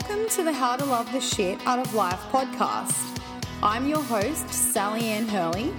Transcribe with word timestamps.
Welcome 0.00 0.30
to 0.30 0.44
the 0.44 0.52
How 0.52 0.76
to 0.76 0.84
Love 0.86 1.12
the 1.12 1.20
Shit 1.20 1.60
Out 1.66 1.78
of 1.78 1.94
Life 1.94 2.18
podcast. 2.32 3.20
I'm 3.62 3.86
your 3.86 4.02
host, 4.02 4.48
Sally 4.48 5.04
Ann 5.04 5.28
Hurley, 5.28 5.74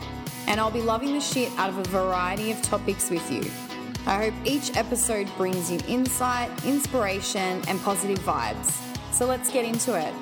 and 0.48 0.60
I'll 0.60 0.70
be 0.70 0.82
loving 0.82 1.14
the 1.14 1.20
shit 1.20 1.52
out 1.58 1.70
of 1.70 1.80
a 1.80 1.84
variety 1.86 2.52
of 2.52 2.62
topics 2.62 3.10
with 3.10 3.32
you. 3.32 3.50
I 4.06 4.26
hope 4.26 4.36
each 4.46 4.78
episode 4.78 5.28
brings 5.38 5.72
you 5.72 5.80
insight, 5.88 6.52
inspiration, 6.66 7.64
and 7.68 7.82
positive 7.82 8.20
vibes. 8.20 8.80
So 9.12 9.26
let's 9.26 9.52
get 9.52 9.66
into 9.66 10.00
it. 10.00 10.14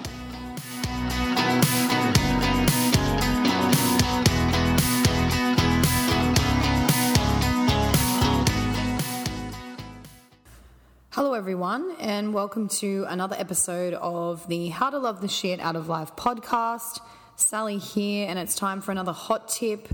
Everyone, 11.39 11.95
and 12.01 12.33
welcome 12.33 12.67
to 12.67 13.05
another 13.07 13.33
episode 13.39 13.93
of 13.93 14.45
the 14.49 14.67
How 14.67 14.89
to 14.89 14.97
Love 14.97 15.21
the 15.21 15.29
Shit 15.29 15.61
Out 15.61 15.77
of 15.77 15.87
Life 15.87 16.13
podcast. 16.17 16.99
Sally 17.37 17.77
here, 17.77 18.27
and 18.27 18.37
it's 18.37 18.55
time 18.55 18.81
for 18.81 18.91
another 18.91 19.13
hot 19.13 19.47
tip. 19.47 19.87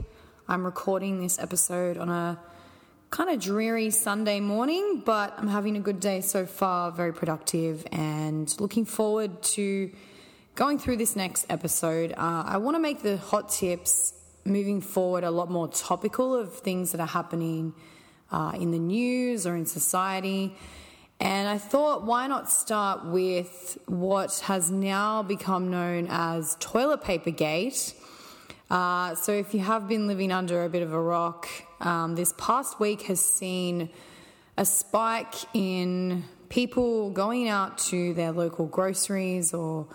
I'm 0.47 0.65
recording 0.65 1.21
this 1.21 1.37
episode 1.37 1.99
on 1.99 2.09
a 2.09 2.39
kind 3.11 3.29
of 3.29 3.39
dreary 3.39 3.91
Sunday 3.91 4.39
morning, 4.39 5.03
but 5.05 5.35
I'm 5.37 5.47
having 5.47 5.77
a 5.77 5.79
good 5.79 5.99
day 5.99 6.21
so 6.21 6.47
far, 6.47 6.91
very 6.91 7.13
productive, 7.13 7.85
and 7.91 8.51
looking 8.59 8.83
forward 8.83 9.43
to 9.43 9.91
going 10.55 10.79
through 10.79 10.97
this 10.97 11.15
next 11.15 11.45
episode. 11.47 12.11
Uh, 12.13 12.43
I 12.47 12.57
want 12.57 12.73
to 12.73 12.79
make 12.79 13.03
the 13.03 13.17
hot 13.17 13.49
tips 13.49 14.13
moving 14.45 14.81
forward 14.81 15.23
a 15.23 15.29
lot 15.29 15.51
more 15.51 15.67
topical 15.67 16.33
of 16.33 16.55
things 16.55 16.91
that 16.91 16.99
are 16.99 17.05
happening 17.05 17.75
uh, 18.31 18.53
in 18.59 18.71
the 18.71 18.79
news 18.79 19.45
or 19.45 19.55
in 19.55 19.67
society. 19.67 20.55
And 21.19 21.47
I 21.47 21.57
thought, 21.57 22.03
why 22.03 22.27
not 22.27 22.51
start 22.51 23.05
with 23.05 23.77
what 23.85 24.39
has 24.45 24.69
now 24.69 25.23
become 25.23 25.71
known 25.71 26.07
as 26.09 26.57
toilet 26.59 27.03
paper 27.03 27.31
gate? 27.31 27.93
Uh, 28.69 29.15
so, 29.15 29.31
if 29.31 29.53
you 29.53 29.61
have 29.61 29.87
been 29.87 30.07
living 30.07 30.31
under 30.31 30.65
a 30.65 30.69
bit 30.69 30.81
of 30.81 30.91
a 30.91 31.01
rock, 31.01 31.47
um, 31.79 32.15
this 32.15 32.33
past 32.37 32.79
week 32.79 33.03
has 33.03 33.23
seen 33.23 33.89
a 34.57 34.65
spike 34.65 35.35
in 35.53 36.23
people 36.49 37.11
going 37.11 37.47
out 37.47 37.77
to 37.77 38.13
their 38.13 38.31
local 38.31 38.65
groceries 38.65 39.53
or 39.53 39.87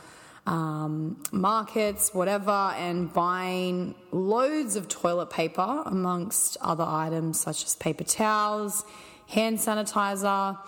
um, 0.47 1.23
markets, 1.33 2.15
whatever, 2.15 2.51
and 2.51 3.13
buying 3.13 3.95
loads 4.11 4.77
of 4.77 4.89
toilet 4.89 5.31
paper 5.31 5.83
amongst 5.85 6.57
other 6.61 6.85
items 6.85 7.41
such 7.41 7.65
as 7.65 7.77
paper 7.77 8.05
towels, 8.05 8.85
hand 9.29 9.59
sanitizer. 9.59 10.59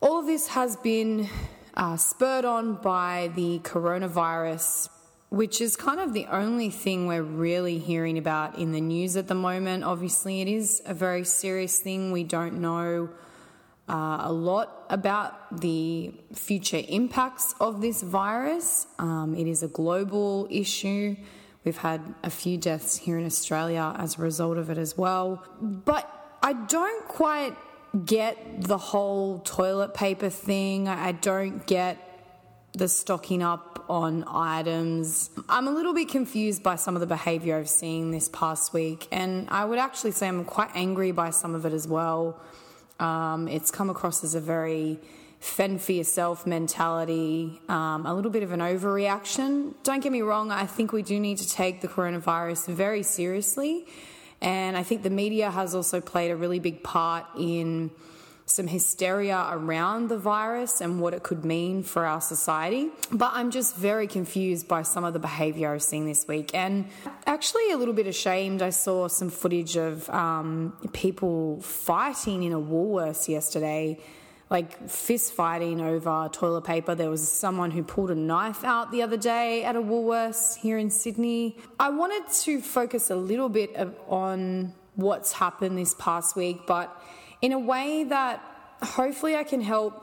All 0.00 0.18
of 0.18 0.26
this 0.26 0.48
has 0.48 0.76
been 0.76 1.28
uh, 1.74 1.96
spurred 1.96 2.44
on 2.44 2.74
by 2.74 3.30
the 3.34 3.60
coronavirus, 3.60 4.88
which 5.30 5.60
is 5.60 5.76
kind 5.76 6.00
of 6.00 6.12
the 6.12 6.26
only 6.26 6.68
thing 6.68 7.06
we're 7.06 7.22
really 7.22 7.78
hearing 7.78 8.18
about 8.18 8.58
in 8.58 8.72
the 8.72 8.80
news 8.80 9.16
at 9.16 9.28
the 9.28 9.34
moment. 9.34 9.84
Obviously, 9.84 10.40
it 10.40 10.48
is 10.48 10.82
a 10.84 10.94
very 10.94 11.24
serious 11.24 11.78
thing. 11.78 12.12
We 12.12 12.24
don't 12.24 12.60
know 12.60 13.08
uh, 13.88 14.18
a 14.22 14.32
lot 14.32 14.84
about 14.90 15.60
the 15.60 16.12
future 16.34 16.82
impacts 16.88 17.54
of 17.60 17.80
this 17.80 18.02
virus. 18.02 18.86
Um, 18.98 19.34
it 19.36 19.46
is 19.46 19.62
a 19.62 19.68
global 19.68 20.48
issue. 20.50 21.16
We've 21.64 21.78
had 21.78 22.14
a 22.22 22.30
few 22.30 22.58
deaths 22.58 22.96
here 22.96 23.18
in 23.18 23.24
Australia 23.24 23.94
as 23.98 24.18
a 24.18 24.22
result 24.22 24.58
of 24.58 24.70
it 24.70 24.76
as 24.76 24.98
well. 24.98 25.42
But 25.62 26.10
I 26.42 26.52
don't 26.52 27.08
quite 27.08 27.56
get 28.04 28.62
the 28.62 28.78
whole 28.78 29.38
toilet 29.40 29.94
paper 29.94 30.28
thing. 30.28 30.88
I 30.88 31.12
don't 31.12 31.66
get 31.66 31.98
the 32.72 32.88
stocking 32.88 33.42
up 33.42 33.84
on 33.88 34.24
items. 34.26 35.30
I'm 35.48 35.68
a 35.68 35.70
little 35.70 35.94
bit 35.94 36.08
confused 36.08 36.62
by 36.62 36.76
some 36.76 36.96
of 36.96 37.00
the 37.00 37.06
behavior 37.06 37.56
I've 37.56 37.68
seen 37.68 38.10
this 38.10 38.28
past 38.28 38.72
week, 38.72 39.06
and 39.12 39.48
I 39.50 39.64
would 39.64 39.78
actually 39.78 40.10
say 40.10 40.26
I'm 40.26 40.44
quite 40.44 40.70
angry 40.74 41.12
by 41.12 41.30
some 41.30 41.54
of 41.54 41.66
it 41.66 41.72
as 41.72 41.86
well. 41.86 42.40
Um, 42.98 43.46
it's 43.48 43.70
come 43.70 43.90
across 43.90 44.24
as 44.24 44.34
a 44.34 44.40
very 44.40 44.98
fend 45.38 45.82
for 45.82 45.92
yourself 45.92 46.46
mentality, 46.46 47.60
um, 47.68 48.06
a 48.06 48.14
little 48.14 48.30
bit 48.30 48.42
of 48.42 48.50
an 48.50 48.60
overreaction. 48.60 49.74
Don't 49.82 50.02
get 50.02 50.10
me 50.10 50.22
wrong, 50.22 50.50
I 50.50 50.66
think 50.66 50.92
we 50.92 51.02
do 51.02 51.20
need 51.20 51.38
to 51.38 51.48
take 51.48 51.80
the 51.80 51.88
coronavirus 51.88 52.68
very 52.68 53.02
seriously. 53.02 53.86
And 54.40 54.76
I 54.76 54.82
think 54.82 55.02
the 55.02 55.10
media 55.10 55.50
has 55.50 55.74
also 55.74 56.00
played 56.00 56.30
a 56.30 56.36
really 56.36 56.58
big 56.58 56.82
part 56.82 57.24
in 57.38 57.90
some 58.46 58.66
hysteria 58.66 59.48
around 59.50 60.08
the 60.08 60.18
virus 60.18 60.80
and 60.82 61.00
what 61.00 61.14
it 61.14 61.22
could 61.22 61.44
mean 61.44 61.82
for 61.82 62.04
our 62.04 62.20
society. 62.20 62.90
But 63.10 63.30
I'm 63.32 63.50
just 63.50 63.76
very 63.76 64.06
confused 64.06 64.68
by 64.68 64.82
some 64.82 65.02
of 65.04 65.14
the 65.14 65.18
behavior 65.18 65.72
I've 65.72 65.82
seen 65.82 66.04
this 66.06 66.28
week. 66.28 66.54
And 66.54 66.86
actually, 67.26 67.70
a 67.70 67.76
little 67.76 67.94
bit 67.94 68.06
ashamed. 68.06 68.60
I 68.60 68.70
saw 68.70 69.08
some 69.08 69.30
footage 69.30 69.76
of 69.76 70.08
um, 70.10 70.76
people 70.92 71.60
fighting 71.62 72.42
in 72.42 72.52
a 72.52 72.60
Woolworths 72.60 73.28
yesterday 73.28 73.98
like 74.50 74.88
fist 74.88 75.32
fighting 75.32 75.80
over 75.80 76.28
toilet 76.32 76.62
paper. 76.62 76.94
There 76.94 77.10
was 77.10 77.26
someone 77.26 77.70
who 77.70 77.82
pulled 77.82 78.10
a 78.10 78.14
knife 78.14 78.62
out 78.64 78.90
the 78.92 79.02
other 79.02 79.16
day 79.16 79.64
at 79.64 79.76
a 79.76 79.80
Woolworths 79.80 80.56
here 80.56 80.78
in 80.78 80.90
Sydney. 80.90 81.58
I 81.80 81.90
wanted 81.90 82.30
to 82.42 82.60
focus 82.60 83.10
a 83.10 83.16
little 83.16 83.48
bit 83.48 83.74
on 84.06 84.74
what's 84.96 85.32
happened 85.32 85.78
this 85.78 85.94
past 85.98 86.36
week, 86.36 86.66
but 86.66 87.02
in 87.40 87.52
a 87.52 87.58
way 87.58 88.04
that 88.04 88.42
hopefully 88.82 89.36
I 89.36 89.44
can 89.44 89.60
help. 89.60 90.00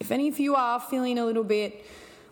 If 0.00 0.10
any 0.10 0.28
of 0.28 0.40
you 0.40 0.54
are 0.54 0.80
feeling 0.80 1.18
a 1.18 1.26
little 1.26 1.44
bit 1.44 1.84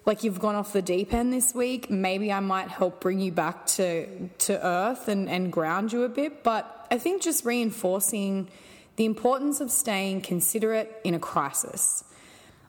like 0.07 0.25
you've 0.25 0.41
gone 0.41 0.55
off 0.55 0.73
the 0.73 0.81
deep 0.81 1.13
end 1.13 1.35
this 1.35 1.55
week, 1.55 1.91
maybe 1.91 2.33
I 2.33 2.41
might 2.41 2.69
help 2.69 3.01
bring 3.01 3.21
you 3.21 3.31
back 3.31 3.67
to, 3.67 4.29
to 4.29 4.67
earth 4.67 5.07
and, 5.09 5.29
and 5.29 5.53
ground 5.53 5.93
you 5.93 6.05
a 6.05 6.09
bit. 6.09 6.43
But 6.43 6.87
I 6.91 6.97
think 6.97 7.21
just 7.21 7.45
reinforcing 7.45 8.49
the 8.99 9.05
importance 9.05 9.61
of 9.61 9.71
staying 9.71 10.21
considerate 10.21 11.01
in 11.05 11.15
a 11.15 11.21
crisis. 11.21 12.03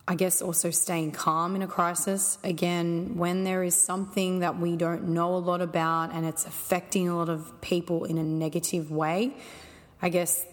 I 0.08 0.14
guess 0.14 0.44
also 0.44 0.70
staying 0.70 1.14
calm 1.14 1.56
in 1.56 1.64
a 1.64 1.68
crisis. 1.68 2.38
Again, 2.44 3.18
when 3.18 3.46
there 3.46 3.64
is 3.64 3.74
something 3.74 4.40
that 4.40 4.60
we 4.60 4.76
don't 4.76 5.10
know 5.10 5.36
a 5.36 5.42
lot 5.42 5.60
about 5.60 6.14
and 6.14 6.28
it's 6.28 6.46
affecting 6.46 7.10
a 7.10 7.18
lot 7.18 7.30
of 7.30 7.60
people 7.62 8.06
in 8.06 8.20
a 8.20 8.24
negative 8.24 8.92
way, 8.92 9.38
I 10.04 10.10
guess 10.10 10.46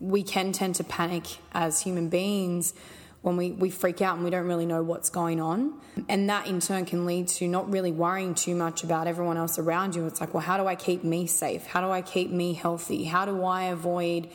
we 0.00 0.24
can 0.24 0.50
tend 0.50 0.74
to 0.76 0.84
panic 0.84 1.24
as 1.52 1.80
human 1.80 2.08
beings 2.08 2.74
when 3.22 3.36
we, 3.36 3.52
we 3.52 3.70
freak 3.70 4.02
out 4.02 4.16
and 4.16 4.24
we 4.24 4.30
don't 4.30 4.48
really 4.48 4.66
know 4.66 4.82
what's 4.82 5.10
going 5.10 5.40
on. 5.40 5.74
And 6.08 6.28
that 6.28 6.48
in 6.48 6.58
turn 6.58 6.86
can 6.86 7.06
lead 7.06 7.28
to 7.28 7.46
not 7.46 7.70
really 7.70 7.92
worrying 7.92 8.34
too 8.34 8.56
much 8.56 8.82
about 8.82 9.06
everyone 9.06 9.36
else 9.36 9.60
around 9.60 9.94
you. 9.94 10.06
It's 10.06 10.20
like, 10.20 10.34
well, 10.34 10.42
how 10.42 10.56
do 10.56 10.66
I 10.66 10.74
keep 10.74 11.04
me 11.04 11.28
safe? 11.28 11.66
How 11.66 11.80
do 11.80 11.88
I 11.88 12.02
keep 12.02 12.32
me 12.32 12.54
healthy? 12.54 13.04
How 13.04 13.26
do 13.26 13.44
I 13.44 13.64
avoid 13.64 14.28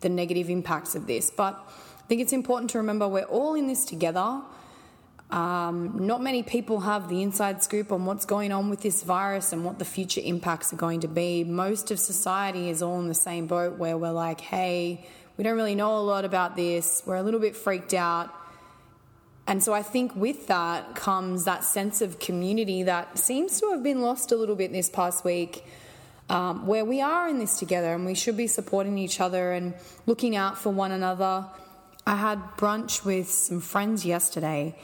the 0.00 0.08
negative 0.08 0.50
impacts 0.50 0.94
of 0.94 1.06
this. 1.06 1.30
But 1.30 1.54
I 1.54 2.02
think 2.08 2.20
it's 2.20 2.32
important 2.32 2.70
to 2.70 2.78
remember 2.78 3.06
we're 3.08 3.24
all 3.24 3.54
in 3.54 3.66
this 3.66 3.84
together. 3.84 4.40
Um, 5.30 6.06
not 6.06 6.22
many 6.22 6.42
people 6.42 6.80
have 6.80 7.10
the 7.10 7.22
inside 7.22 7.62
scoop 7.62 7.92
on 7.92 8.06
what's 8.06 8.24
going 8.24 8.50
on 8.50 8.70
with 8.70 8.80
this 8.80 9.02
virus 9.02 9.52
and 9.52 9.62
what 9.64 9.78
the 9.78 9.84
future 9.84 10.22
impacts 10.24 10.72
are 10.72 10.76
going 10.76 11.00
to 11.00 11.08
be. 11.08 11.44
Most 11.44 11.90
of 11.90 11.98
society 11.98 12.70
is 12.70 12.82
all 12.82 12.98
in 13.00 13.08
the 13.08 13.14
same 13.14 13.46
boat 13.46 13.76
where 13.76 13.98
we're 13.98 14.10
like, 14.10 14.40
hey, 14.40 15.06
we 15.36 15.44
don't 15.44 15.56
really 15.56 15.74
know 15.74 15.98
a 15.98 16.00
lot 16.00 16.24
about 16.24 16.56
this, 16.56 17.02
we're 17.04 17.16
a 17.16 17.22
little 17.22 17.40
bit 17.40 17.54
freaked 17.56 17.92
out. 17.92 18.34
And 19.46 19.62
so 19.62 19.72
I 19.72 19.82
think 19.82 20.14
with 20.16 20.46
that 20.48 20.94
comes 20.94 21.44
that 21.44 21.64
sense 21.64 22.00
of 22.02 22.18
community 22.18 22.82
that 22.82 23.18
seems 23.18 23.60
to 23.60 23.70
have 23.70 23.82
been 23.82 24.02
lost 24.02 24.32
a 24.32 24.36
little 24.36 24.56
bit 24.56 24.72
this 24.72 24.90
past 24.90 25.24
week 25.24 25.64
um, 26.28 26.66
where 26.66 26.84
we 26.84 27.00
are 27.00 27.28
in 27.28 27.38
this 27.38 27.58
together 27.58 27.94
and 27.94 28.04
we 28.04 28.14
should 28.14 28.36
be 28.36 28.46
supporting 28.46 28.98
each 28.98 29.20
other 29.20 29.52
and 29.52 29.74
looking 30.06 30.36
out 30.36 30.58
for 30.58 30.70
one 30.70 30.92
another. 30.92 31.46
I 32.06 32.16
had 32.16 32.38
brunch 32.56 33.04
with 33.04 33.28
some 33.28 33.60
friends 33.60 34.06
yesterday, 34.06 34.74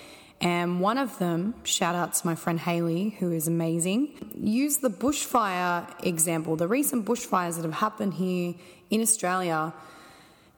and 0.40 0.80
one 0.80 0.98
of 0.98 1.18
them, 1.18 1.54
shout 1.64 1.94
out 1.94 2.12
to 2.14 2.26
my 2.26 2.34
friend 2.34 2.60
Haley, 2.60 3.16
who 3.18 3.32
is 3.32 3.48
amazing, 3.48 4.32
used 4.38 4.82
the 4.82 4.90
bushfire 4.90 5.86
example, 6.04 6.56
the 6.56 6.68
recent 6.68 7.06
bushfires 7.06 7.56
that 7.56 7.64
have 7.64 7.74
happened 7.74 8.14
here 8.14 8.54
in 8.90 9.00
Australia 9.00 9.72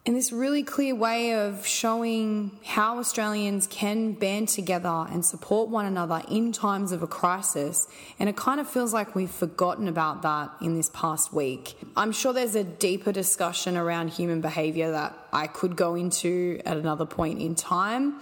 in 0.07 0.15
this 0.15 0.31
really 0.31 0.63
clear 0.63 0.95
way 0.95 1.35
of 1.35 1.67
showing 1.67 2.53
how 2.65 3.01
Australians 3.01 3.67
can 3.67 4.13
band 4.13 4.49
together 4.49 5.05
and 5.11 5.25
support 5.25 5.69
one 5.69 5.85
another 5.85 6.23
in 6.31 6.53
times 6.53 6.93
of 6.93 7.03
a 7.03 7.09
crisis. 7.09 7.89
And 8.21 8.29
it 8.29 8.37
kind 8.37 8.61
of 8.61 8.69
feels 8.69 8.95
like 8.95 9.17
we've 9.17 9.29
forgotten 9.29 9.89
about 9.89 10.23
that 10.23 10.53
in 10.63 10.77
this 10.77 10.91
past 10.95 11.33
week. 11.33 11.77
I'm 11.97 12.13
sure 12.13 12.33
there's 12.33 12.55
a 12.55 12.63
deeper 12.63 13.11
discussion 13.11 13.77
around 13.77 14.11
human 14.11 14.41
behavior 14.41 14.93
that 14.93 15.19
I 15.33 15.49
could 15.49 15.75
go 15.75 15.97
into 15.97 16.61
at 16.65 16.77
another 16.77 17.05
point 17.05 17.43
in 17.43 17.57
time. 17.57 18.21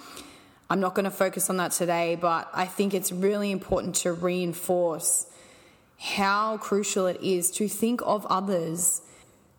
I'm 0.71 0.81
not 0.81 0.95
going 0.95 1.05
to 1.05 1.11
focus 1.11 1.51
on 1.51 1.59
that 1.59 1.73
today, 1.73 2.17
but 2.19 2.49
I 2.55 2.65
think 2.65 2.95
it's 2.95 3.13
really 3.13 3.51
important 3.51 3.97
to 3.97 4.15
reinforce 4.15 5.27
how 5.99 6.57
crucial 6.57 7.07
it 7.07 7.21
is 7.21 7.51
to 7.53 7.69
think 7.69 8.01
of 8.07 8.25
others 8.27 9.03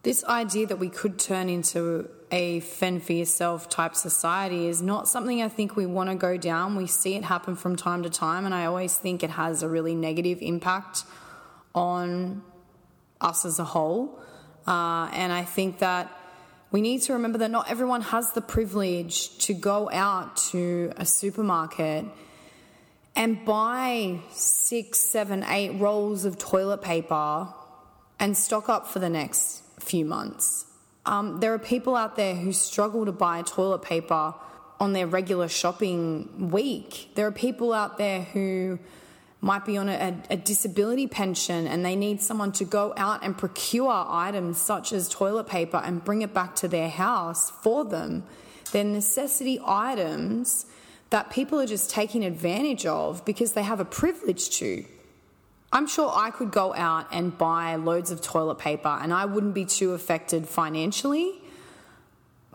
this 0.05 0.23
idea 0.25 0.67
that 0.67 0.77
we 0.77 0.87
could 0.87 1.17
turn 1.17 1.49
into 1.49 2.07
a 2.31 2.59
fend 2.61 3.03
for 3.03 3.13
yourself 3.13 3.69
type 3.69 3.95
society 3.95 4.67
is 4.67 4.81
not 4.81 5.07
something 5.07 5.41
I 5.41 5.49
think 5.49 5.75
we 5.75 5.85
want 5.85 6.09
to 6.09 6.15
go 6.15 6.37
down. 6.37 6.75
We 6.75 6.87
see 6.87 7.15
it 7.15 7.23
happen 7.23 7.55
from 7.55 7.75
time 7.75 8.03
to 8.03 8.09
time, 8.09 8.45
and 8.45 8.53
I 8.53 8.65
always 8.65 8.97
think 8.97 9.23
it 9.23 9.29
has 9.29 9.63
a 9.63 9.69
really 9.69 9.95
negative 9.95 10.39
impact 10.41 11.03
on 11.73 12.43
us 13.21 13.45
as 13.45 13.59
a 13.59 13.63
whole. 13.63 14.19
Uh, 14.67 15.09
and 15.13 15.31
I 15.31 15.43
think 15.43 15.79
that 15.79 16.11
we 16.71 16.81
need 16.81 17.03
to 17.03 17.13
remember 17.13 17.37
that 17.39 17.51
not 17.51 17.69
everyone 17.69 18.01
has 18.01 18.31
the 18.31 18.41
privilege 18.41 19.37
to 19.45 19.53
go 19.53 19.89
out 19.91 20.37
to 20.51 20.91
a 20.97 21.05
supermarket 21.05 22.05
and 23.15 23.45
buy 23.45 24.19
six, 24.31 24.99
seven, 24.99 25.43
eight 25.47 25.79
rolls 25.79 26.25
of 26.25 26.37
toilet 26.37 26.81
paper 26.81 27.47
and 28.19 28.35
stock 28.35 28.67
up 28.67 28.87
for 28.87 28.99
the 28.99 29.09
next 29.09 29.61
few 29.79 30.03
months. 30.03 30.65
Um, 31.05 31.39
there 31.39 31.53
are 31.53 31.59
people 31.59 31.95
out 31.95 32.15
there 32.15 32.35
who 32.35 32.51
struggle 32.51 33.05
to 33.05 33.11
buy 33.11 33.43
toilet 33.43 33.83
paper 33.83 34.33
on 34.79 34.93
their 34.93 35.07
regular 35.07 35.47
shopping 35.47 36.49
week. 36.51 37.11
There 37.15 37.27
are 37.27 37.31
people 37.31 37.73
out 37.73 37.97
there 37.97 38.23
who 38.23 38.79
might 39.41 39.65
be 39.65 39.77
on 39.77 39.87
a, 39.87 40.15
a, 40.31 40.37
disability 40.37 41.05
pension 41.05 41.67
and 41.67 41.85
they 41.85 41.95
need 41.95 42.19
someone 42.19 42.51
to 42.51 42.65
go 42.65 42.93
out 42.97 43.23
and 43.23 43.37
procure 43.37 44.05
items 44.07 44.57
such 44.57 44.91
as 44.91 45.07
toilet 45.07 45.47
paper 45.47 45.77
and 45.77 46.03
bring 46.03 46.23
it 46.23 46.33
back 46.33 46.55
to 46.55 46.67
their 46.67 46.89
house 46.89 47.51
for 47.51 47.85
them. 47.85 48.23
They're 48.71 48.83
necessity 48.83 49.59
items 49.63 50.65
that 51.11 51.29
people 51.29 51.59
are 51.59 51.67
just 51.67 51.91
taking 51.91 52.25
advantage 52.25 52.85
of 52.87 53.23
because 53.23 53.53
they 53.53 53.61
have 53.61 53.79
a 53.79 53.85
privilege 53.85 54.49
to. 54.57 54.83
I'm 55.75 55.87
sure 55.87 56.09
I 56.15 56.31
could 56.31 56.51
go 56.51 56.73
out 56.73 57.07
and 57.11 57.37
buy 57.37 57.75
loads 57.75 58.09
of 58.09 58.21
toilet 58.21 58.59
paper 58.59 58.87
and 58.87 59.13
I 59.13 59.25
wouldn't 59.25 59.53
be 59.53 59.65
too 59.65 59.91
affected 59.91 60.47
financially. 60.47 61.33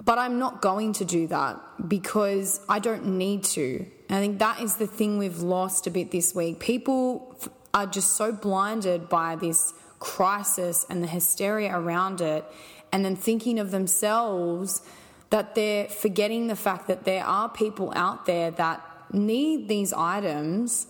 But 0.03 0.17
I'm 0.17 0.39
not 0.39 0.63
going 0.63 0.95
to 0.95 1.05
do 1.05 1.27
that 1.27 1.61
because 1.87 2.63
I 2.67 2.79
don't 2.79 3.19
need 3.19 3.45
to. 3.45 3.85
And 4.09 4.17
I 4.17 4.21
think 4.23 4.39
that 4.39 4.63
is 4.63 4.77
the 4.77 4.87
thing 4.87 5.19
we've 5.19 5.41
lost 5.41 5.87
a 5.87 5.91
bit 5.91 6.11
this 6.11 6.35
week. 6.35 6.61
People 6.61 7.39
are 7.75 7.87
just 7.87 8.17
so 8.17 8.33
blinded 8.33 9.11
by 9.11 9.37
this 9.37 9.75
crisis 9.99 10.87
and 10.89 11.03
the 11.03 11.07
hysteria 11.07 11.77
around 11.77 12.23
it, 12.23 12.47
and 12.91 13.05
then 13.05 13.17
thinking 13.17 13.59
of 13.59 13.71
themselves 13.71 14.81
that 15.29 15.55
they're 15.55 15.89
forgetting 15.89 16.47
the 16.47 16.57
fact 16.57 16.89
that 16.89 17.05
there 17.05 17.23
are 17.23 17.51
people 17.51 17.93
out 17.95 18.25
there 18.25 18.51
that 18.53 18.83
need 19.13 19.69
these 19.69 19.93
items 19.93 20.87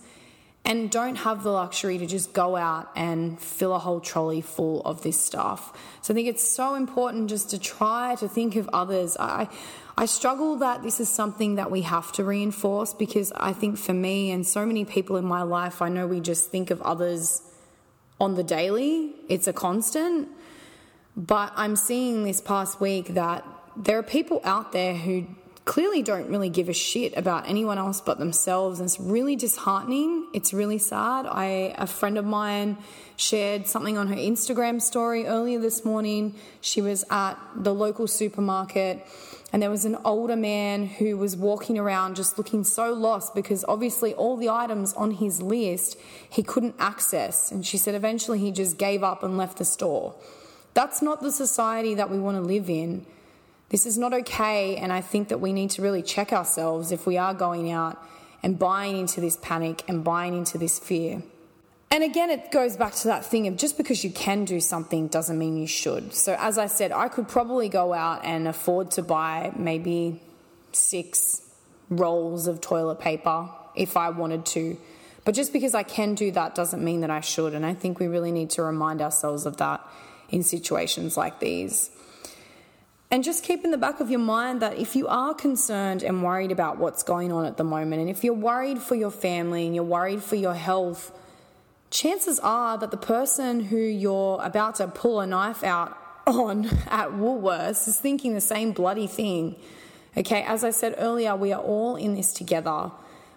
and 0.63 0.91
don't 0.91 1.15
have 1.15 1.43
the 1.43 1.51
luxury 1.51 1.97
to 1.97 2.05
just 2.05 2.33
go 2.33 2.55
out 2.55 2.91
and 2.95 3.39
fill 3.39 3.73
a 3.73 3.79
whole 3.79 3.99
trolley 3.99 4.41
full 4.41 4.81
of 4.81 5.01
this 5.01 5.19
stuff. 5.19 5.77
So 6.01 6.13
I 6.13 6.15
think 6.15 6.27
it's 6.27 6.47
so 6.47 6.75
important 6.75 7.29
just 7.29 7.49
to 7.49 7.59
try 7.59 8.15
to 8.15 8.27
think 8.27 8.55
of 8.55 8.69
others. 8.71 9.17
I 9.19 9.49
I 9.97 10.05
struggle 10.05 10.55
that 10.57 10.83
this 10.83 10.99
is 10.99 11.09
something 11.09 11.55
that 11.55 11.69
we 11.69 11.81
have 11.81 12.11
to 12.13 12.23
reinforce 12.23 12.93
because 12.93 13.31
I 13.35 13.53
think 13.53 13.77
for 13.77 13.93
me 13.93 14.31
and 14.31 14.47
so 14.47 14.65
many 14.65 14.85
people 14.85 15.17
in 15.17 15.25
my 15.25 15.43
life, 15.43 15.81
I 15.81 15.89
know 15.89 16.07
we 16.07 16.21
just 16.21 16.49
think 16.49 16.71
of 16.71 16.81
others 16.81 17.41
on 18.19 18.35
the 18.35 18.43
daily. 18.43 19.13
It's 19.27 19.47
a 19.47 19.53
constant. 19.53 20.29
But 21.17 21.51
I'm 21.55 21.75
seeing 21.75 22.23
this 22.23 22.39
past 22.39 22.79
week 22.79 23.09
that 23.09 23.45
there 23.75 23.97
are 23.97 24.03
people 24.03 24.41
out 24.43 24.71
there 24.71 24.95
who 24.95 25.27
clearly 25.65 26.01
don't 26.01 26.27
really 26.29 26.49
give 26.49 26.69
a 26.69 26.73
shit 26.73 27.15
about 27.15 27.47
anyone 27.47 27.77
else 27.77 28.01
but 28.01 28.17
themselves. 28.17 28.79
And 28.79 28.87
it's 28.87 28.99
really 28.99 29.35
disheartening. 29.35 30.27
It's 30.33 30.53
really 30.53 30.77
sad. 30.77 31.25
I 31.25 31.73
a 31.77 31.87
friend 31.87 32.17
of 32.17 32.25
mine 32.25 32.77
shared 33.15 33.67
something 33.67 33.97
on 33.97 34.07
her 34.07 34.15
instagram 34.15 34.81
story 34.81 35.27
earlier 35.27 35.59
this 35.59 35.85
morning. 35.85 36.35
She 36.61 36.81
was 36.81 37.05
at 37.11 37.35
the 37.55 37.73
local 37.73 38.07
supermarket 38.07 39.05
and 39.53 39.61
there 39.61 39.69
was 39.69 39.85
an 39.85 39.97
older 40.05 40.35
man 40.35 40.85
who 40.85 41.17
was 41.17 41.35
walking 41.35 41.77
around 41.77 42.15
just 42.15 42.37
looking 42.37 42.63
so 42.63 42.93
lost 42.93 43.35
because 43.35 43.65
obviously 43.67 44.13
all 44.13 44.37
the 44.37 44.49
items 44.49 44.93
on 44.93 45.11
his 45.11 45.41
list 45.41 45.97
he 46.29 46.41
couldn't 46.41 46.75
access. 46.79 47.51
And 47.51 47.65
she 47.65 47.77
said 47.77 47.93
eventually 47.93 48.39
he 48.39 48.51
just 48.51 48.77
gave 48.77 49.03
up 49.03 49.23
and 49.23 49.37
left 49.37 49.57
the 49.57 49.65
store. 49.65 50.15
That's 50.73 51.01
not 51.01 51.21
the 51.21 51.31
society 51.31 51.95
that 51.95 52.09
we 52.09 52.17
want 52.17 52.37
to 52.37 52.41
live 52.41 52.69
in 52.69 53.05
this 53.71 53.85
is 53.85 53.97
not 53.97 54.13
okay, 54.13 54.75
and 54.75 54.91
I 54.91 54.99
think 54.99 55.29
that 55.29 55.39
we 55.39 55.53
need 55.53 55.69
to 55.71 55.81
really 55.81 56.03
check 56.03 56.33
ourselves 56.33 56.91
if 56.91 57.07
we 57.07 57.17
are 57.17 57.33
going 57.33 57.71
out 57.71 57.97
and 58.43 58.59
buying 58.59 58.97
into 58.97 59.21
this 59.21 59.37
panic 59.37 59.83
and 59.87 60.03
buying 60.03 60.35
into 60.35 60.57
this 60.57 60.77
fear. 60.77 61.23
And 61.89 62.03
again, 62.03 62.29
it 62.29 62.51
goes 62.51 62.75
back 62.75 62.93
to 62.95 63.07
that 63.07 63.25
thing 63.25 63.47
of 63.47 63.55
just 63.55 63.77
because 63.77 64.03
you 64.03 64.11
can 64.11 64.43
do 64.43 64.59
something 64.59 65.07
doesn't 65.07 65.39
mean 65.39 65.55
you 65.55 65.67
should. 65.67 66.13
So, 66.13 66.35
as 66.37 66.57
I 66.57 66.67
said, 66.67 66.91
I 66.91 67.07
could 67.07 67.29
probably 67.29 67.69
go 67.69 67.93
out 67.93 68.25
and 68.25 68.45
afford 68.45 68.91
to 68.91 69.03
buy 69.03 69.53
maybe 69.55 70.21
six 70.73 71.41
rolls 71.89 72.47
of 72.47 72.59
toilet 72.59 72.99
paper 72.99 73.49
if 73.75 73.95
I 73.95 74.09
wanted 74.09 74.45
to. 74.47 74.77
But 75.23 75.33
just 75.33 75.53
because 75.53 75.73
I 75.75 75.83
can 75.83 76.13
do 76.15 76.29
that 76.31 76.55
doesn't 76.55 76.83
mean 76.83 77.01
that 77.01 77.09
I 77.09 77.21
should. 77.21 77.53
And 77.53 77.65
I 77.65 77.73
think 77.73 77.99
we 77.99 78.07
really 78.07 78.33
need 78.33 78.49
to 78.51 78.63
remind 78.63 79.01
ourselves 79.01 79.45
of 79.45 79.57
that 79.57 79.81
in 80.29 80.43
situations 80.43 81.15
like 81.15 81.39
these. 81.39 81.89
And 83.11 83.25
just 83.25 83.43
keep 83.43 83.65
in 83.65 83.71
the 83.71 83.77
back 83.77 83.99
of 83.99 84.09
your 84.09 84.21
mind 84.21 84.61
that 84.61 84.77
if 84.77 84.95
you 84.95 85.05
are 85.09 85.33
concerned 85.33 86.01
and 86.01 86.23
worried 86.23 86.49
about 86.49 86.77
what's 86.77 87.03
going 87.03 87.33
on 87.33 87.45
at 87.45 87.57
the 87.57 87.63
moment, 87.65 87.99
and 87.99 88.09
if 88.09 88.23
you're 88.23 88.33
worried 88.33 88.79
for 88.79 88.95
your 88.95 89.11
family 89.11 89.65
and 89.65 89.75
you're 89.75 89.83
worried 89.83 90.23
for 90.23 90.37
your 90.37 90.53
health, 90.53 91.11
chances 91.89 92.39
are 92.39 92.77
that 92.77 92.89
the 92.89 92.97
person 92.97 93.59
who 93.65 93.77
you're 93.77 94.39
about 94.41 94.75
to 94.75 94.87
pull 94.87 95.19
a 95.19 95.27
knife 95.27 95.61
out 95.61 95.97
on 96.25 96.65
at 96.87 97.09
Woolworths 97.09 97.85
is 97.85 97.99
thinking 97.99 98.33
the 98.33 98.41
same 98.41 98.71
bloody 98.71 99.07
thing. 99.07 99.57
Okay, 100.15 100.43
as 100.43 100.63
I 100.63 100.69
said 100.69 100.95
earlier, 100.97 101.35
we 101.35 101.51
are 101.51 101.61
all 101.61 101.97
in 101.97 102.15
this 102.15 102.31
together. 102.31 102.91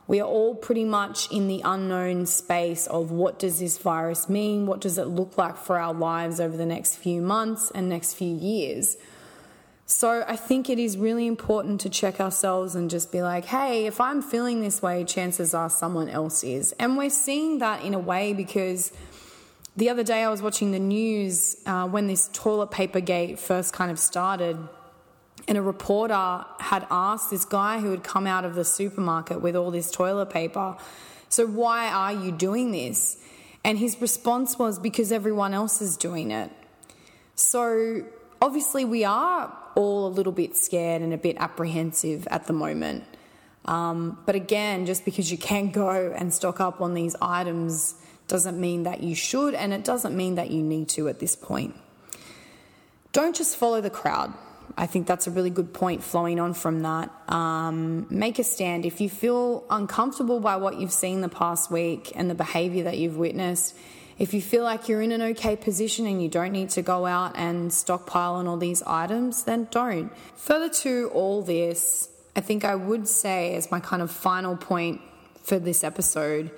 We 0.06 0.20
are 0.20 0.28
all 0.28 0.54
pretty 0.54 0.84
much 0.84 1.32
in 1.32 1.48
the 1.48 1.62
unknown 1.64 2.26
space 2.26 2.86
of 2.86 3.10
what 3.10 3.40
does 3.40 3.58
this 3.58 3.78
virus 3.78 4.28
mean? 4.28 4.66
What 4.66 4.80
does 4.80 4.98
it 4.98 5.06
look 5.06 5.36
like 5.36 5.56
for 5.56 5.78
our 5.78 5.94
lives 5.94 6.38
over 6.38 6.56
the 6.56 6.66
next 6.66 6.96
few 6.96 7.22
months 7.22 7.72
and 7.74 7.88
next 7.88 8.14
few 8.14 8.36
years? 8.36 8.98
So 9.86 10.24
I 10.26 10.36
think 10.36 10.70
it 10.70 10.78
is 10.78 10.96
really 10.96 11.26
important 11.26 11.80
to 11.82 11.90
check 11.90 12.18
ourselves 12.18 12.74
and 12.74 12.88
just 12.88 13.12
be 13.12 13.22
like, 13.22 13.44
hey, 13.44 13.86
if 13.86 14.00
I'm 14.00 14.22
feeling 14.22 14.62
this 14.62 14.80
way, 14.80 15.04
chances 15.04 15.52
are 15.52 15.68
someone 15.68 16.08
else 16.08 16.42
is. 16.42 16.72
And 16.78 16.96
we're 16.96 17.10
seeing 17.10 17.58
that 17.58 17.84
in 17.84 17.92
a 17.92 17.98
way 17.98 18.32
because 18.32 18.92
the 19.76 19.90
other 19.90 20.02
day 20.02 20.22
I 20.22 20.30
was 20.30 20.40
watching 20.40 20.70
the 20.72 20.78
news 20.78 21.56
uh, 21.66 21.86
when 21.86 22.06
this 22.06 22.30
toilet 22.32 22.70
paper 22.70 23.00
gate 23.00 23.38
first 23.38 23.74
kind 23.74 23.90
of 23.90 23.98
started. 23.98 24.56
And 25.46 25.58
a 25.58 25.62
reporter 25.62 26.46
had 26.60 26.86
asked 26.90 27.30
this 27.30 27.44
guy 27.44 27.80
who 27.80 27.90
had 27.90 28.02
come 28.02 28.26
out 28.26 28.46
of 28.46 28.54
the 28.54 28.64
supermarket 28.64 29.42
with 29.42 29.54
all 29.54 29.70
this 29.70 29.90
toilet 29.90 30.30
paper, 30.30 30.76
So, 31.28 31.46
why 31.46 31.88
are 31.88 32.14
you 32.14 32.32
doing 32.32 32.70
this? 32.70 33.18
And 33.62 33.78
his 33.78 34.00
response 34.00 34.58
was, 34.58 34.78
Because 34.78 35.12
everyone 35.12 35.52
else 35.52 35.82
is 35.82 35.98
doing 35.98 36.30
it. 36.30 36.50
So, 37.34 38.04
obviously, 38.44 38.84
we 38.84 39.04
are 39.04 39.50
all 39.74 40.06
a 40.06 40.12
little 40.12 40.32
bit 40.32 40.54
scared 40.54 41.00
and 41.00 41.14
a 41.14 41.16
bit 41.16 41.36
apprehensive 41.38 42.26
at 42.28 42.46
the 42.46 42.52
moment. 42.52 43.04
Um, 43.64 44.18
but 44.26 44.34
again, 44.34 44.84
just 44.84 45.06
because 45.06 45.32
you 45.32 45.38
can 45.38 45.70
go 45.70 46.12
and 46.14 46.32
stock 46.32 46.60
up 46.60 46.82
on 46.82 46.92
these 46.92 47.16
items 47.22 47.94
doesn't 48.28 48.60
mean 48.60 48.82
that 48.82 49.02
you 49.02 49.14
should, 49.14 49.54
and 49.54 49.72
it 49.72 49.82
doesn't 49.82 50.14
mean 50.14 50.34
that 50.34 50.50
you 50.50 50.62
need 50.62 50.90
to 50.90 51.08
at 51.08 51.20
this 51.20 51.34
point. 51.34 51.74
Don't 53.12 53.34
just 53.34 53.56
follow 53.56 53.80
the 53.80 53.90
crowd. 53.90 54.34
I 54.76 54.86
think 54.86 55.06
that's 55.06 55.26
a 55.26 55.30
really 55.30 55.50
good 55.50 55.72
point 55.72 56.02
flowing 56.02 56.38
on 56.38 56.52
from 56.52 56.82
that. 56.82 57.10
Um, 57.28 58.06
make 58.10 58.38
a 58.38 58.44
stand. 58.44 58.84
If 58.84 59.00
you 59.00 59.08
feel 59.08 59.64
uncomfortable 59.70 60.40
by 60.40 60.56
what 60.56 60.78
you've 60.78 60.92
seen 60.92 61.22
the 61.22 61.28
past 61.28 61.70
week 61.70 62.12
and 62.14 62.28
the 62.28 62.34
behavior 62.34 62.84
that 62.84 62.98
you've 62.98 63.16
witnessed, 63.16 63.74
if 64.18 64.32
you 64.32 64.40
feel 64.40 64.62
like 64.62 64.88
you're 64.88 65.02
in 65.02 65.12
an 65.12 65.22
okay 65.22 65.56
position 65.56 66.06
and 66.06 66.22
you 66.22 66.28
don't 66.28 66.52
need 66.52 66.70
to 66.70 66.82
go 66.82 67.06
out 67.06 67.32
and 67.36 67.72
stockpile 67.72 68.34
on 68.34 68.46
all 68.46 68.56
these 68.56 68.82
items, 68.84 69.44
then 69.44 69.66
don't. 69.70 70.12
Further 70.36 70.68
to 70.68 71.10
all 71.12 71.42
this, 71.42 72.08
I 72.36 72.40
think 72.40 72.64
I 72.64 72.74
would 72.74 73.08
say, 73.08 73.54
as 73.54 73.70
my 73.70 73.80
kind 73.80 74.02
of 74.02 74.10
final 74.10 74.56
point 74.56 75.00
for 75.42 75.58
this 75.58 75.82
episode, 75.82 76.50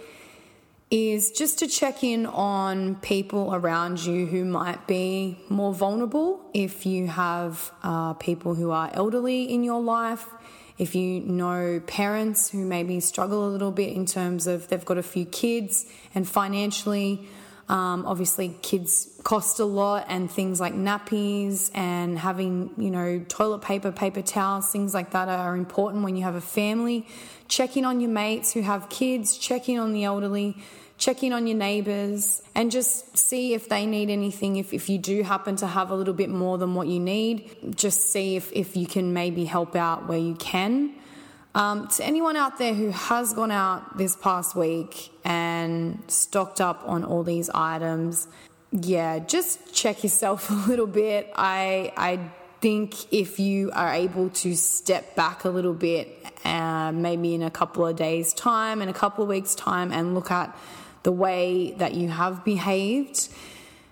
is 0.90 1.32
just 1.32 1.58
to 1.58 1.66
check 1.66 2.04
in 2.04 2.26
on 2.26 2.94
people 2.96 3.54
around 3.54 4.04
you 4.04 4.26
who 4.26 4.44
might 4.44 4.86
be 4.86 5.38
more 5.48 5.74
vulnerable. 5.74 6.48
If 6.54 6.86
you 6.86 7.08
have 7.08 7.72
uh, 7.82 8.12
people 8.14 8.54
who 8.54 8.70
are 8.70 8.90
elderly 8.92 9.44
in 9.44 9.64
your 9.64 9.80
life, 9.80 10.26
if 10.78 10.94
you 10.94 11.20
know 11.20 11.80
parents 11.86 12.50
who 12.50 12.64
maybe 12.64 13.00
struggle 13.00 13.48
a 13.48 13.50
little 13.50 13.72
bit 13.72 13.94
in 13.94 14.06
terms 14.06 14.46
of 14.46 14.68
they've 14.68 14.84
got 14.84 14.98
a 14.98 15.02
few 15.02 15.24
kids 15.24 15.86
and 16.14 16.28
financially 16.28 17.26
um, 17.68 18.06
obviously, 18.06 18.56
kids 18.62 19.08
cost 19.24 19.58
a 19.58 19.64
lot, 19.64 20.06
and 20.08 20.30
things 20.30 20.60
like 20.60 20.74
nappies 20.74 21.70
and 21.74 22.16
having, 22.16 22.70
you 22.76 22.90
know, 22.90 23.24
toilet 23.28 23.62
paper, 23.62 23.90
paper 23.90 24.22
towels, 24.22 24.70
things 24.70 24.94
like 24.94 25.10
that 25.10 25.28
are 25.28 25.56
important 25.56 26.04
when 26.04 26.16
you 26.16 26.22
have 26.22 26.36
a 26.36 26.40
family. 26.40 27.06
Checking 27.48 27.84
on 27.84 28.00
your 28.00 28.10
mates 28.10 28.52
who 28.52 28.60
have 28.60 28.88
kids, 28.88 29.36
checking 29.36 29.80
on 29.80 29.92
the 29.92 30.04
elderly, 30.04 30.56
check 30.96 31.24
in 31.24 31.32
on 31.32 31.48
your 31.48 31.56
neighbors, 31.56 32.40
and 32.54 32.70
just 32.70 33.18
see 33.18 33.52
if 33.52 33.68
they 33.68 33.84
need 33.84 34.10
anything. 34.10 34.56
If, 34.56 34.72
if 34.72 34.88
you 34.88 34.98
do 34.98 35.22
happen 35.24 35.56
to 35.56 35.66
have 35.66 35.90
a 35.90 35.96
little 35.96 36.14
bit 36.14 36.30
more 36.30 36.58
than 36.58 36.74
what 36.74 36.86
you 36.86 37.00
need, 37.00 37.74
just 37.76 38.10
see 38.10 38.36
if, 38.36 38.52
if 38.52 38.76
you 38.76 38.86
can 38.86 39.12
maybe 39.12 39.44
help 39.44 39.74
out 39.74 40.06
where 40.06 40.18
you 40.18 40.34
can. 40.36 40.94
Um, 41.56 41.88
to 41.88 42.04
anyone 42.04 42.36
out 42.36 42.58
there 42.58 42.74
who 42.74 42.90
has 42.90 43.32
gone 43.32 43.50
out 43.50 43.96
this 43.96 44.14
past 44.14 44.54
week 44.54 45.10
and 45.24 46.02
stocked 46.06 46.60
up 46.60 46.82
on 46.84 47.02
all 47.02 47.22
these 47.22 47.48
items, 47.48 48.28
yeah, 48.72 49.20
just 49.20 49.72
check 49.72 50.02
yourself 50.04 50.50
a 50.66 50.68
little 50.68 50.86
bit. 50.86 51.32
I 51.34 51.94
I 51.96 52.30
think 52.60 53.10
if 53.10 53.40
you 53.40 53.70
are 53.72 53.94
able 53.94 54.28
to 54.30 54.54
step 54.54 55.16
back 55.16 55.46
a 55.46 55.48
little 55.48 55.72
bit, 55.72 56.26
uh, 56.44 56.92
maybe 56.92 57.34
in 57.34 57.42
a 57.42 57.50
couple 57.50 57.86
of 57.86 57.96
days' 57.96 58.34
time, 58.34 58.82
in 58.82 58.90
a 58.90 58.94
couple 58.94 59.22
of 59.22 59.30
weeks' 59.30 59.54
time, 59.54 59.92
and 59.92 60.14
look 60.14 60.30
at 60.30 60.54
the 61.04 61.12
way 61.12 61.70
that 61.78 61.94
you 61.94 62.10
have 62.10 62.44
behaved. 62.44 63.30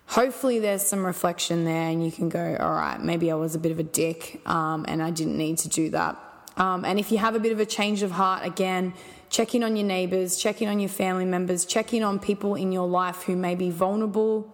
Hopefully, 0.09 0.59
there's 0.59 0.83
some 0.83 1.03
reflection 1.03 1.65
there, 1.65 1.89
and 1.89 2.05
you 2.05 2.13
can 2.13 2.29
go, 2.29 2.59
all 2.61 2.73
right, 2.73 3.01
maybe 3.01 3.31
I 3.31 3.37
was 3.37 3.55
a 3.55 3.59
bit 3.59 3.73
of 3.73 3.79
a 3.79 3.83
dick 3.83 4.43
um, 4.47 4.85
and 4.87 5.03
I 5.03 5.11
didn't 5.11 5.39
need 5.39 5.57
to 5.59 5.71
do 5.71 5.89
that. 5.91 6.19
Um, 6.57 6.85
and 6.85 6.99
if 6.99 7.11
you 7.11 7.19
have 7.19 7.35
a 7.35 7.41
bit 7.41 7.53
of 7.53 7.61
a 7.61 7.67
change 7.67 8.03
of 8.03 8.13
heart, 8.13 8.45
again, 8.45 8.95
check 9.31 9.55
in 9.55 9.63
on 9.63 9.77
your 9.77 9.87
neighbors, 9.87 10.37
check 10.37 10.63
in 10.63 10.69
on 10.69 10.79
your 10.79 10.89
family 10.89 11.25
members, 11.25 11.65
check 11.65 11.93
in 11.93 12.03
on 12.03 12.19
people 12.19 12.55
in 12.55 12.71
your 12.71 12.87
life 12.87 13.23
who 13.25 13.37
may 13.37 13.55
be 13.55 13.71
vulnerable 13.71 14.53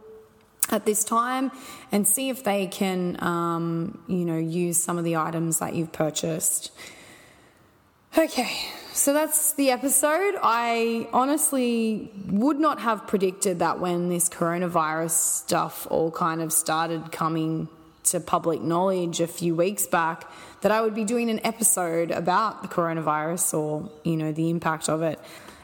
at 0.71 0.87
this 0.87 1.05
time 1.05 1.51
and 1.93 2.07
see 2.07 2.31
if 2.31 2.45
they 2.45 2.67
can, 2.67 3.23
um, 3.23 4.03
you 4.07 4.25
know, 4.25 4.39
use 4.39 4.83
some 4.83 4.99
of 4.99 5.05
the 5.05 5.17
items 5.17 5.59
that 5.59 5.75
you've 5.75 5.93
purchased. 5.93 6.71
Okay, 8.17 8.51
so 8.93 9.13
that's 9.13 9.53
the 9.53 9.71
episode. 9.71 10.35
I 10.43 11.09
honestly 11.13 12.11
would 12.27 12.59
not 12.59 12.81
have 12.81 13.07
predicted 13.07 13.61
that 13.61 13.79
when 13.79 14.09
this 14.09 14.29
coronavirus 14.29 15.11
stuff 15.11 15.87
all 15.91 16.11
kind 16.11 16.41
of 16.41 16.53
started 16.53 17.13
coming 17.13 17.69
to 18.05 18.21
public 18.21 18.61
knowledge 18.61 19.21
a 19.21 19.27
few 19.27 19.55
weeks 19.55 19.87
back 19.87 20.31
that 20.63 20.73
I 20.73 20.81
would 20.81 20.95
be 20.95 21.05
doing 21.05 21.31
an 21.31 21.41
episode 21.45 22.11
about 22.11 22.63
the 22.63 22.69
coronavirus 22.69 23.55
or, 23.59 23.91
you 24.05 24.17
know, 24.17 24.33
the 24.33 24.51
impact 24.51 24.89
of 24.89 25.03
it. 25.03 25.19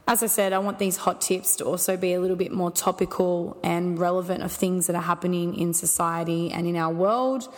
As 0.09 0.23
I 0.23 0.26
said, 0.26 0.52
I 0.52 0.59
want 0.59 0.78
these 0.78 0.97
hot 0.97 1.21
tips 1.21 1.57
to 1.57 1.64
also 1.64 1.97
be 1.97 2.14
a 2.14 2.21
little 2.21 2.37
bit 2.37 2.52
more 2.52 2.71
topical 2.71 3.59
and 3.64 3.99
relevant 3.99 4.43
of 4.43 4.52
things 4.52 4.87
that 4.87 4.95
are 4.95 5.02
happening 5.02 5.57
in 5.57 5.75
society 5.75 6.52
and 6.52 6.66
in 6.66 6.76
our 6.76 6.93
world. 6.93 7.52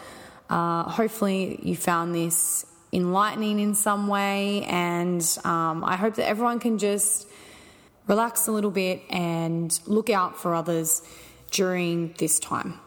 Uh, 0.49 0.85
hopefully, 0.85 1.61
you 1.63 1.77
found 1.77 2.15
this 2.15 2.65
enlightening 2.93 3.59
in 3.59 3.75
some 3.75 4.09
way. 4.09 4.65
And 4.65 5.21
um, 5.45 5.85
I 5.85 5.97
hope 5.97 6.15
that 6.15 6.27
everyone 6.27 6.59
can 6.59 6.79
just 6.79 7.29
relax 8.07 8.47
a 8.49 8.53
little 8.53 8.71
bit 8.71 9.03
and 9.11 9.79
look 9.87 10.09
out 10.09 10.41
for 10.41 10.55
others 10.55 11.03
during 11.51 12.15
this 12.19 12.39
time. 12.39 12.81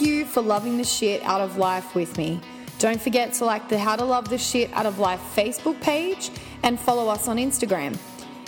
You 0.00 0.24
for 0.26 0.42
loving 0.42 0.76
the 0.76 0.84
shit 0.84 1.22
out 1.24 1.40
of 1.40 1.56
life 1.56 1.94
with 1.94 2.16
me. 2.16 2.40
Don't 2.78 3.00
forget 3.00 3.32
to 3.34 3.44
like 3.44 3.68
the 3.68 3.78
How 3.78 3.96
to 3.96 4.04
Love 4.04 4.28
the 4.28 4.38
Shit 4.38 4.72
Out 4.72 4.86
of 4.86 5.00
Life 5.00 5.20
Facebook 5.34 5.80
page 5.80 6.30
and 6.62 6.78
follow 6.78 7.08
us 7.08 7.26
on 7.26 7.36
Instagram. 7.36 7.98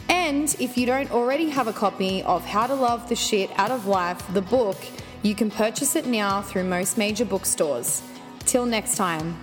And 0.08 0.54
if 0.60 0.78
you 0.78 0.86
don't 0.86 1.10
already 1.10 1.50
have 1.50 1.66
a 1.66 1.72
copy 1.72 2.22
of 2.22 2.44
How 2.44 2.68
to 2.68 2.74
Love 2.74 3.08
the 3.08 3.16
Shit 3.16 3.50
Out 3.58 3.72
of 3.72 3.86
Life, 3.86 4.22
the 4.32 4.42
book, 4.42 4.76
you 5.22 5.34
can 5.34 5.50
purchase 5.50 5.96
it 5.96 6.06
now 6.06 6.40
through 6.40 6.64
most 6.64 6.96
major 6.96 7.24
bookstores. 7.24 8.02
Till 8.46 8.66
next 8.66 8.96
time. 8.96 9.36